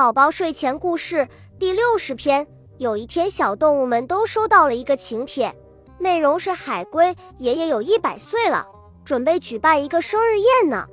[0.00, 1.28] 宝宝睡前故事
[1.58, 2.46] 第六十篇。
[2.78, 5.54] 有一天，小动物们都收到了一个请帖，
[5.98, 8.66] 内容是海龟爷爷有一百岁了，
[9.04, 10.88] 准备举办一个生日宴呢。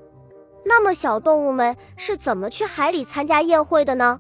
[0.65, 4.19] 那么，小动物们是怎么去海里参加宴会的呢？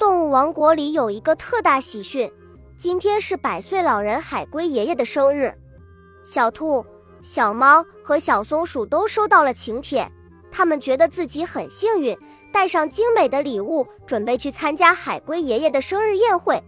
[0.00, 2.28] 动物王国里有一个特大喜讯，
[2.76, 5.54] 今天是百岁老人海龟爷爷的生日。
[6.24, 6.84] 小兔、
[7.22, 10.10] 小猫和小松鼠都收到了请帖，
[10.50, 12.16] 他们觉得自己很幸运。
[12.50, 16.62] 带上精美的礼物，准备去参加海龟爷爷的生日宴会。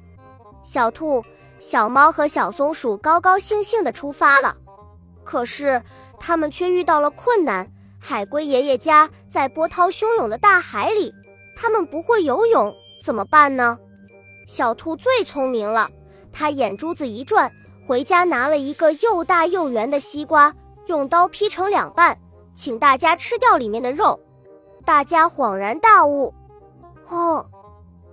[0.63, 1.25] 小兔、
[1.59, 4.55] 小猫和小松鼠高高兴兴地出发了。
[5.25, 5.83] 可是，
[6.19, 7.67] 他们却遇到了困难。
[7.99, 11.13] 海龟爷爷家在波涛汹涌的大海里，
[11.57, 13.79] 他们不会游泳，怎么办呢？
[14.47, 15.91] 小兔最聪明了，
[16.31, 17.51] 它眼珠子一转，
[17.87, 20.55] 回家拿了一个又大又圆的西瓜，
[20.87, 22.19] 用刀劈成两半，
[22.55, 24.19] 请大家吃掉里面的肉。
[24.85, 26.35] 大家恍然大悟，
[27.09, 27.47] 哦，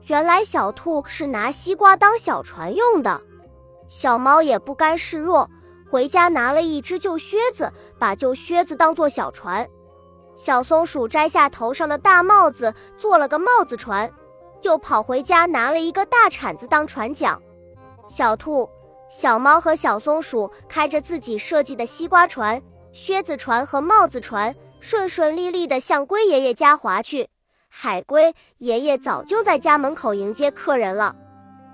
[0.07, 3.21] 原来小兔是拿西瓜当小船用的。
[3.87, 5.49] 小猫也不甘示弱，
[5.89, 9.67] 回家拿了一只旧靴子，把旧靴子当做小船。
[10.35, 14.11] 小松鼠摘下头上的大帽子，做了个帽子船，
[14.61, 17.41] 又跑回家拿了一个大铲子当船桨。
[18.09, 18.69] 小兔、
[19.09, 22.61] 小猫和小松鼠开着自己设计的西瓜船、
[22.97, 24.55] 靴子船和帽子船。
[24.79, 27.27] 顺顺利利地向龟爷爷家划去，
[27.67, 31.15] 海龟爷爷早就在家门口迎接客人了。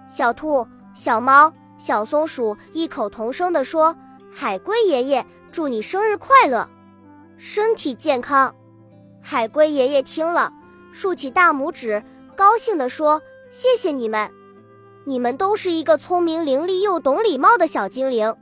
[0.08, 3.96] 小兔、小猫、小松鼠异口同声地说
[4.32, 6.68] ：“海龟爷爷，祝你生日快乐，
[7.38, 8.56] 身体健康。”
[9.22, 10.52] 海龟爷爷听了，
[10.94, 12.02] 竖起大拇指，
[12.38, 14.32] 高兴地说：“谢谢你们，
[15.06, 18.34] 你们都是一个聪明伶俐又懂礼貌的小精灵。”